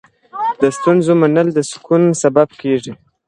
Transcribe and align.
د 0.61 0.63
ستونزو 0.77 1.11
منل 1.21 1.47
د 1.53 1.59
سکون 1.71 2.03
سبب 2.21 2.47
کېږي. 2.61 2.93